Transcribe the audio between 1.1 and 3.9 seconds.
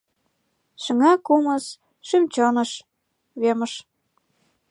кумыс шӱм-чоныш, вемыш...